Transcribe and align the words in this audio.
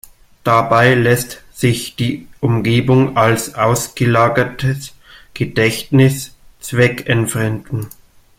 Dabei 0.43 0.95
lässt 0.95 1.43
sich 1.53 1.95
die 1.95 2.27
Umgebung 2.39 3.17
als 3.17 3.53
ausgelagertes 3.53 4.95
Gedächtnis 5.35 6.35
zweckentfremden. 6.59 7.87